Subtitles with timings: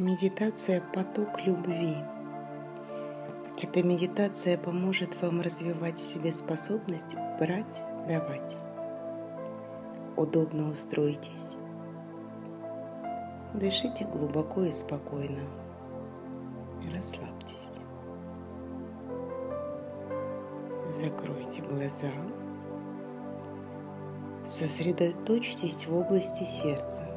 [0.00, 1.94] Медитация «Поток любви».
[3.62, 8.56] Эта медитация поможет вам развивать в себе способность брать, давать.
[10.16, 11.58] Удобно устроитесь.
[13.52, 15.42] Дышите глубоко и спокойно.
[16.90, 17.70] Расслабьтесь.
[21.02, 22.10] Закройте глаза.
[24.46, 27.09] Сосредоточьтесь в области сердца.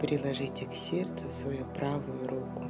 [0.00, 2.64] Приложите к сердцу свою правую руку.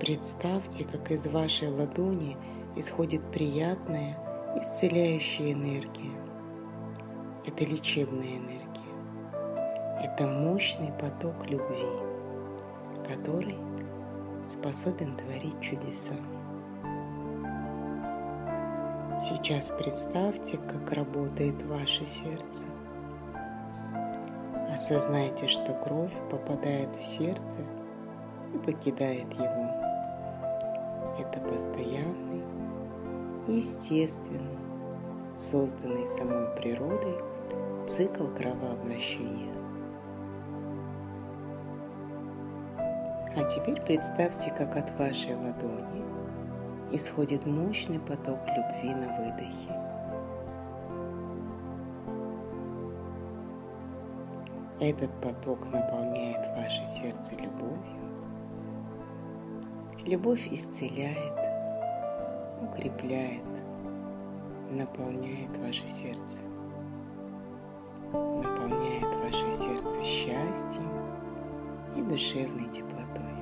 [0.00, 2.36] Представьте, как из вашей ладони
[2.76, 4.16] исходит приятная,
[4.56, 6.10] исцеляющая энергия.
[7.46, 8.62] Это лечебная энергия.
[10.02, 11.86] Это мощный поток любви,
[13.06, 13.56] который
[14.46, 16.16] способен творить чудеса.
[19.20, 22.64] Сейчас представьте, как работает ваше сердце.
[24.72, 27.58] Осознайте, что кровь попадает в сердце
[28.54, 29.70] и покидает его.
[31.18, 32.42] Это постоянный,
[33.46, 34.58] естественный,
[35.36, 37.16] созданный самой природой
[37.86, 39.52] цикл кровообращения.
[43.36, 46.02] А теперь представьте, как от вашей ладони
[46.92, 50.01] исходит мощный поток любви на выдохе.
[54.82, 58.02] Этот поток наполняет ваше сердце любовью.
[60.04, 61.38] Любовь исцеляет,
[62.60, 63.44] укрепляет,
[64.72, 66.38] наполняет ваше сердце.
[68.12, 70.90] Наполняет ваше сердце счастьем
[71.96, 73.36] и душевной теплотой.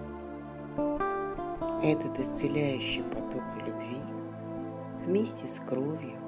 [1.83, 4.03] Этот исцеляющий поток любви
[5.07, 6.19] вместе с кровью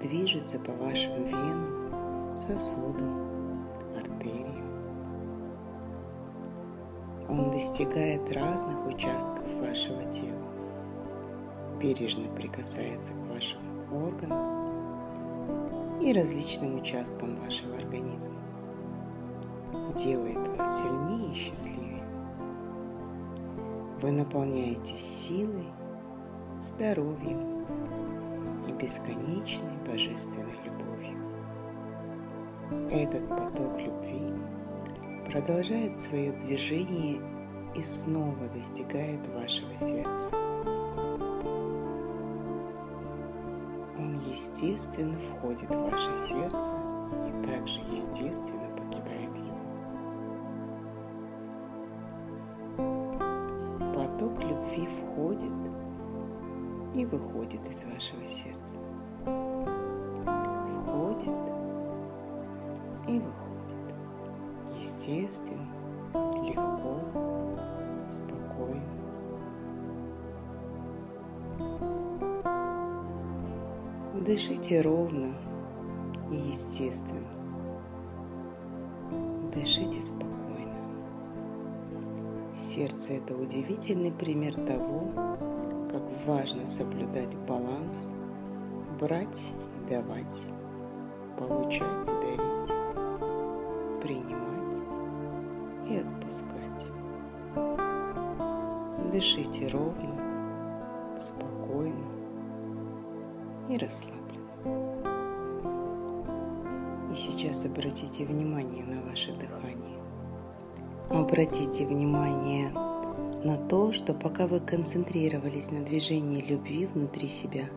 [0.00, 3.35] движется по вашим венам, сосудам,
[3.98, 4.66] артериям.
[7.28, 10.46] Он достигает разных участков вашего тела,
[11.80, 13.60] бережно прикасается к вашим
[13.92, 14.56] органам
[16.00, 18.40] и различным участкам вашего организма,
[19.96, 22.04] делает вас сильнее и счастливее.
[24.00, 25.66] Вы наполняетесь силой,
[26.60, 27.64] здоровьем
[28.68, 30.75] и бесконечной божественной любовью.
[32.90, 34.32] Этот поток любви
[35.30, 37.20] продолжает свое движение
[37.76, 40.30] и снова достигает вашего сердца.
[43.98, 46.74] Он естественно входит в ваше сердце
[47.28, 49.56] и также естественно покидает его.
[53.94, 55.52] Поток любви входит
[56.96, 58.78] и выходит из вашего сердца.
[65.06, 65.68] Естественно,
[66.42, 66.98] легко,
[68.10, 68.82] спокойно.
[74.26, 75.32] Дышите ровно
[76.32, 77.30] и естественно.
[79.54, 80.74] Дышите спокойно.
[82.58, 85.12] Сердце– это удивительный пример того,
[85.88, 88.08] как важно соблюдать баланс,
[88.98, 89.52] брать
[89.86, 90.48] и давать,
[91.38, 92.56] получать и дарить
[94.02, 94.45] принимать
[95.88, 96.56] и отпускать.
[99.12, 102.06] Дышите ровно, спокойно
[103.68, 104.26] и расслабленно.
[107.12, 109.96] И сейчас обратите внимание на ваше дыхание.
[111.08, 112.70] Обратите внимание
[113.44, 117.68] на то, что пока вы концентрировались на движении любви внутри себя,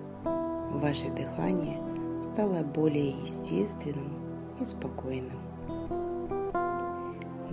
[0.73, 1.77] ваше дыхание
[2.21, 4.11] стало более естественным
[4.59, 5.48] и спокойным.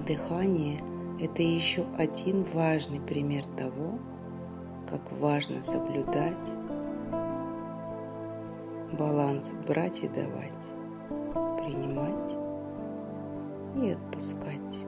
[0.07, 0.79] Дыхание–
[1.21, 3.99] это еще один важный пример того,
[4.89, 6.53] как важно соблюдать
[8.97, 10.53] баланс брать и давать,
[11.61, 12.37] принимать
[13.83, 14.79] и отпускать.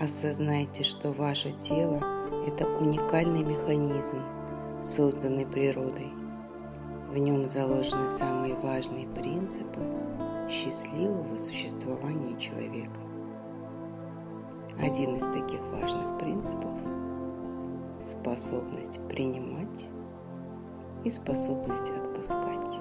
[0.00, 2.00] Осознайте, что ваше тело–
[2.46, 4.22] это уникальный механизм,
[4.82, 6.10] созданный природой.
[7.10, 9.82] В нем заложены самые важные принципы
[10.48, 13.07] счастливого существования человека.
[14.80, 16.70] Один из таких важных принципов–
[18.04, 19.88] способность принимать
[21.02, 22.78] и способность отпускать.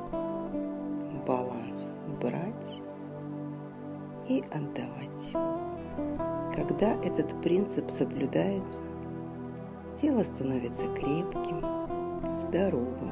[1.25, 1.91] Баланс
[2.21, 2.81] брать
[4.27, 5.31] и отдавать.
[6.55, 8.83] Когда этот принцип соблюдается,
[9.95, 11.65] тело становится крепким,
[12.37, 13.11] здоровым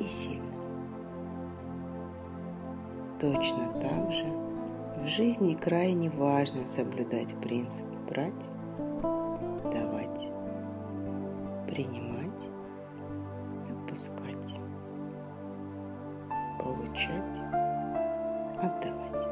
[0.00, 0.48] и сильным.
[3.20, 4.47] Точно так же
[5.02, 8.32] В жизни крайне важно соблюдать принцип брать,
[9.72, 10.28] давать,
[11.66, 12.48] принимать,
[13.70, 14.54] отпускать,
[16.60, 17.38] получать,
[18.60, 19.28] отдавать.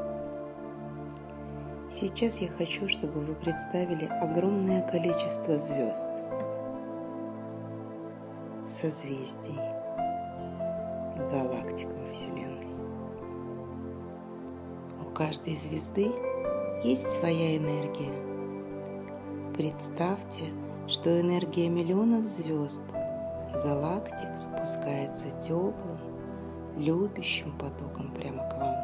[1.91, 6.07] Сейчас я хочу, чтобы вы представили огромное количество звезд,
[8.67, 9.59] созвездий,
[11.29, 11.96] галактик
[15.17, 16.11] каждой звезды
[16.83, 18.13] есть своя энергия.
[19.55, 20.43] Представьте,
[20.87, 22.83] что энергия миллионов звезд,
[23.51, 25.97] галактик спускается теплым,
[26.77, 28.75] любящим потоком прямо к вам,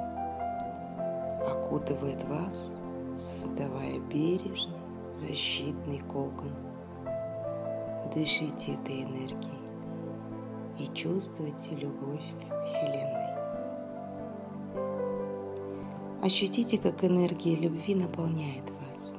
[1.51, 2.77] окутывает вас,
[3.15, 4.74] создавая бережный,
[5.12, 6.51] защитный кокон.
[8.15, 9.62] Дышите этой энергией
[10.79, 12.25] и чувствуйте любовь
[12.65, 13.32] Вселенной.
[16.23, 19.17] Ощутите, как энергия любви наполняет вас.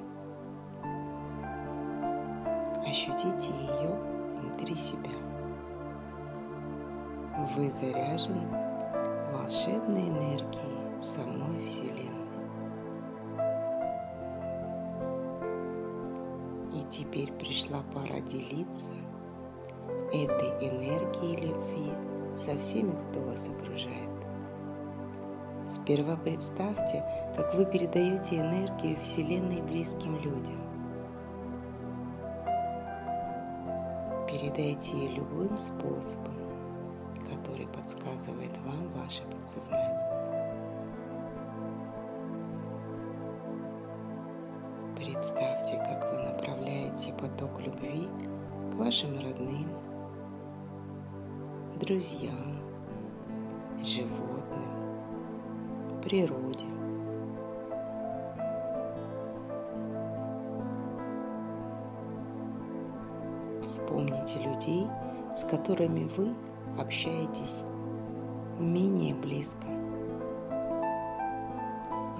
[2.86, 3.90] Ощутите ее
[4.38, 5.10] внутри себя.
[7.54, 8.48] Вы заряжены
[9.34, 12.08] волшебной энергией самой Вселенной.
[16.72, 18.92] И теперь пришла пора делиться
[20.10, 21.92] этой энергией любви
[22.34, 24.13] со всеми, кто вас окружает.
[25.74, 27.04] Сперва представьте,
[27.34, 30.56] как вы передаете энергию Вселенной близким людям.
[34.28, 36.36] Передайте ее любым способом,
[37.28, 39.98] который подсказывает вам ваше подсознание.
[44.94, 48.08] Представьте, как вы направляете поток любви
[48.70, 49.68] к вашим родным,
[51.80, 52.62] друзьям,
[53.82, 54.33] животным,
[56.04, 56.66] природе.
[63.62, 64.86] Вспомните людей,
[65.34, 66.34] с которыми вы
[66.78, 67.62] общаетесь
[68.60, 69.66] менее близко.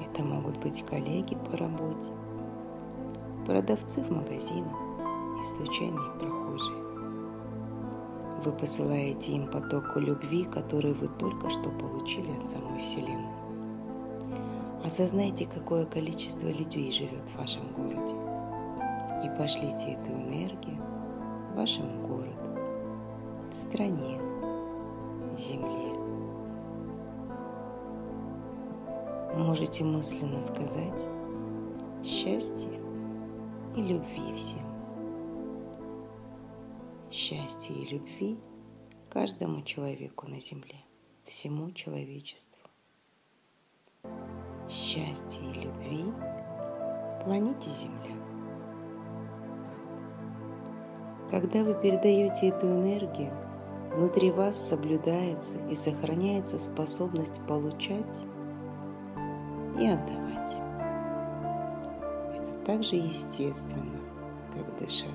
[0.01, 2.09] Это могут быть коллеги по работе,
[3.47, 4.77] продавцы в магазинах
[5.43, 6.85] и случайные прохожие.
[8.45, 13.44] Вы посылаете им потоку любви, который вы только что получили от самой Вселенной.
[14.85, 18.15] Осознайте, какое количество людей живет в вашем городе.
[19.25, 20.79] И пошлите эту энергию
[21.55, 24.21] вашему городу, стране,
[25.39, 25.99] земле.
[29.39, 31.03] Можете мысленно сказать
[32.05, 32.79] счастье
[33.75, 34.67] и любви всем.
[37.11, 38.39] Счастье и любви
[39.09, 40.77] каждому человеку на земле,
[41.25, 42.55] всему человечеству
[44.69, 46.05] счастья и любви
[47.25, 48.15] планете Земля.
[51.31, 53.33] Когда вы передаете эту энергию,
[53.95, 58.21] внутри вас соблюдается и сохраняется способность получать
[59.79, 60.55] и отдавать.
[62.35, 64.01] Это так же естественно,
[64.55, 65.11] как дышать.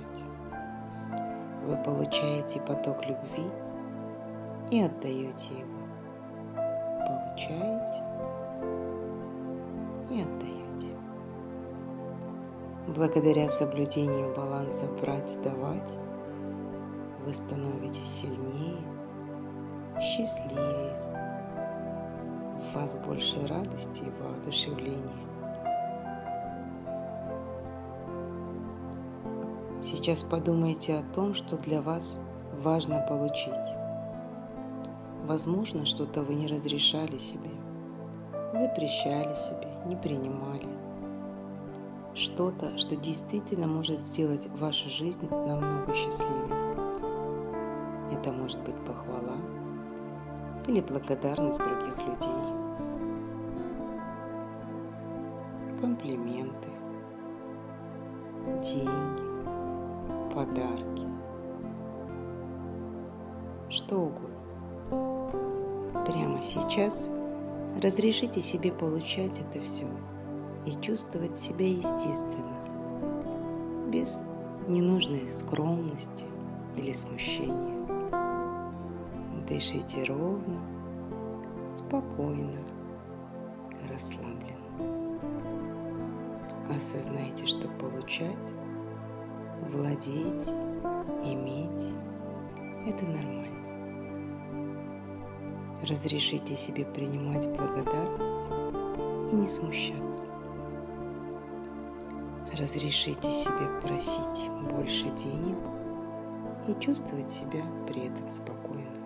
[1.65, 3.49] Вы получаете поток любви
[4.71, 5.79] и отдаете его.
[7.07, 8.08] Получаете
[10.21, 10.95] отдаете.
[12.87, 15.93] Благодаря соблюдению баланса брать-давать
[17.25, 18.77] вы становитесь сильнее,
[20.01, 20.95] счастливее,
[22.59, 25.29] в вас больше радости и воодушевления.
[29.83, 32.19] Сейчас подумайте о том, что для вас
[32.61, 33.53] важно получить.
[35.25, 37.49] Возможно, что-то вы не разрешали себе,
[38.53, 40.67] запрещали себе, не принимали.
[42.15, 46.59] Что-то, что действительно может сделать вашу жизнь намного счастливее.
[48.11, 49.37] Это может быть похвала
[50.67, 52.29] или благодарность других людей.
[55.79, 56.69] Комплименты,
[58.61, 59.23] деньги,
[60.33, 61.07] подарки,
[63.69, 64.29] что угодно.
[66.05, 67.07] Прямо сейчас–
[67.81, 69.87] Разрешите себе получать это все
[70.65, 72.59] и чувствовать себя естественно,
[73.89, 74.21] без
[74.67, 76.25] ненужной скромности
[76.75, 77.87] или смущения.
[79.47, 80.59] Дышите ровно,
[81.73, 82.59] спокойно,
[83.89, 84.89] расслабленно.
[86.75, 88.35] Осознайте, что получать,
[89.71, 90.49] владеть,
[91.23, 91.93] иметь–
[92.87, 93.58] это нормально.
[95.81, 100.25] Разрешите себе принимать благодарность и не смущаться.
[102.57, 105.57] Разрешите себе просить больше денег
[106.67, 108.99] и чувствовать себя при этом спокойно.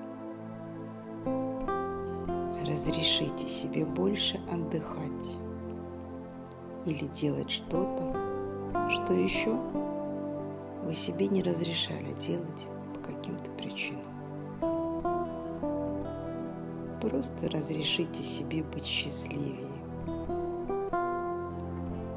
[2.66, 5.38] Разрешите себе больше отдыхать
[6.86, 8.14] или делать что-то,
[8.90, 9.56] что еще
[10.84, 14.13] вы себе не разрешали делать по каким-то причинам.
[17.04, 19.68] Просто разрешите себе быть счастливее.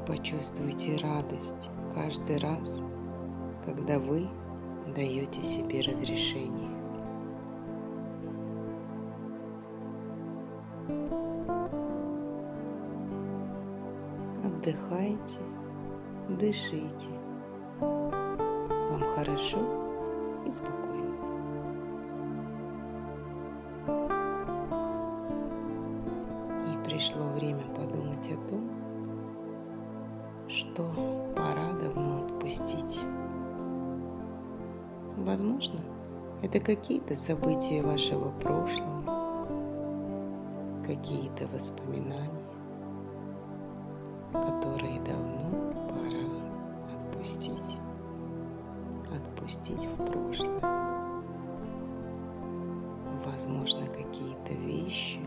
[0.07, 2.85] Почувствуйте радость каждый раз,
[3.65, 4.29] когда вы
[4.95, 6.71] даете себе разрешение.
[14.41, 15.39] Отдыхайте,
[16.29, 17.09] дышите.
[17.81, 19.59] Вам хорошо
[20.47, 20.86] и спокойно.
[35.27, 35.81] Возможно,
[36.41, 39.03] это какие-то события вашего прошлого,
[40.85, 42.47] какие-то воспоминания,
[44.31, 47.77] которые давно пора отпустить.
[49.13, 50.61] Отпустить в прошлое.
[53.25, 55.19] Возможно, какие-то вещи,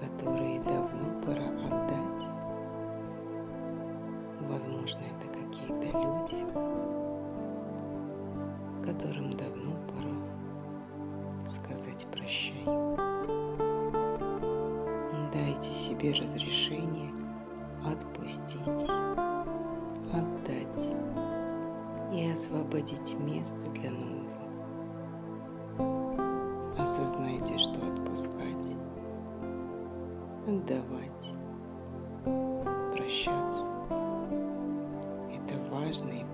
[0.00, 0.53] которые
[8.94, 12.64] которым давно пора сказать прощай.
[15.32, 17.10] Дайте себе разрешение
[17.84, 18.90] отпустить,
[20.12, 20.90] отдать
[22.12, 24.24] и освободить место для нового.
[26.78, 28.76] Осознайте, что отпускать,
[30.46, 31.34] отдавать,
[32.94, 33.68] прощаться–
[35.34, 36.24] это важно и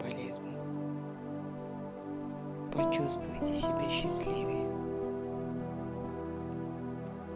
[3.00, 4.68] Почувствуйте себя счастливее.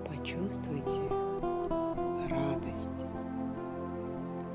[0.07, 1.01] Почувствуйте
[2.29, 2.91] радость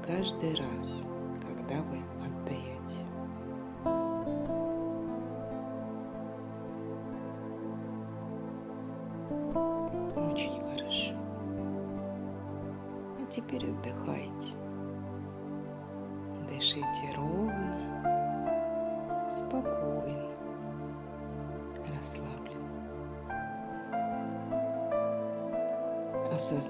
[0.05, 1.07] каждый раз,
[1.41, 1.97] когда вы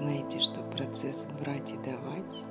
[0.00, 2.44] Осознайте, что процесс брать и давать,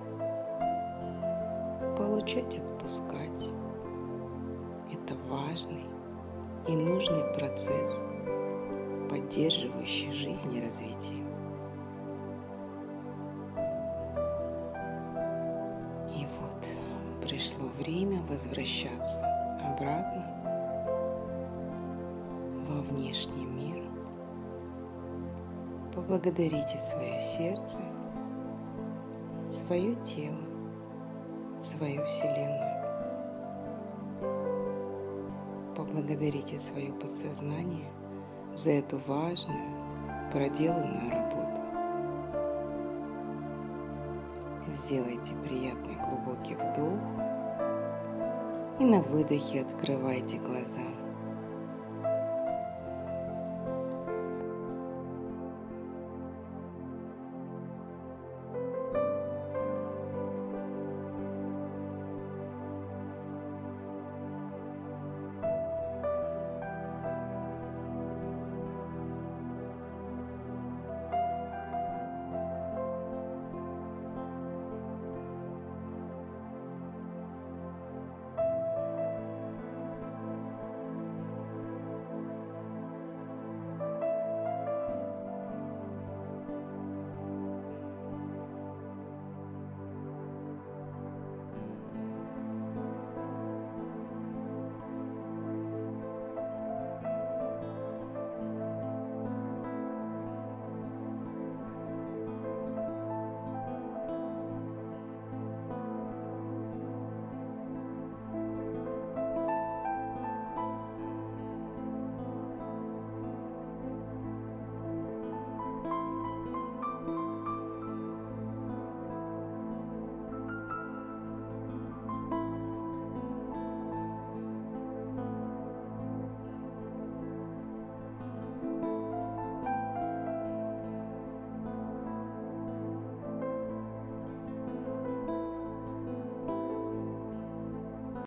[1.98, 3.42] получать, отпускать–
[4.94, 5.84] это важный
[6.68, 8.04] и нужный процесс,
[9.10, 11.26] поддерживающий жизнь и развитие.
[16.16, 19.26] И вот пришло время возвращаться
[19.66, 20.39] обратно
[26.00, 27.82] Поблагодарите свое сердце,
[29.50, 30.40] свое тело,
[31.60, 32.86] свою Вселенную.
[35.76, 37.92] Поблагодарите свое подсознание
[38.56, 39.76] за эту важную,
[40.32, 41.62] проделанную работу.
[44.78, 46.98] Сделайте приятный глубокий вдох
[48.80, 51.09] и на выдохе открывайте глаза.